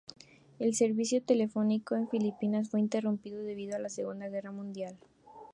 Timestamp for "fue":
2.71-2.79